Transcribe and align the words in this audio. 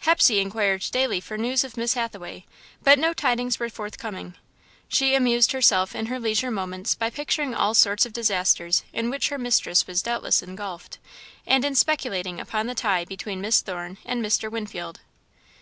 Hepsey 0.00 0.40
inquired 0.40 0.86
daily 0.90 1.20
for 1.20 1.36
news 1.36 1.62
of 1.62 1.76
Miss 1.76 1.92
Hathaway, 1.92 2.46
but 2.82 2.98
no 2.98 3.12
tidings 3.12 3.58
were 3.58 3.68
forthcoming. 3.68 4.34
She 4.88 5.14
amused 5.14 5.52
herself 5.52 5.94
in 5.94 6.06
her 6.06 6.18
leisure 6.18 6.50
moments 6.50 6.94
by 6.94 7.10
picturing 7.10 7.54
all 7.54 7.74
sorts 7.74 8.06
of 8.06 8.14
disasters 8.14 8.84
in 8.94 9.10
which 9.10 9.28
her 9.28 9.36
mistress 9.36 9.86
was 9.86 10.00
doubtless 10.00 10.42
engulfed, 10.42 10.96
and 11.46 11.62
in 11.62 11.74
speculating 11.74 12.40
upon 12.40 12.68
the 12.68 12.74
tie 12.74 13.04
between 13.04 13.42
Miss 13.42 13.60
Thorne 13.60 13.98
and 14.06 14.24
Mr. 14.24 14.50
Winfield. 14.50 15.00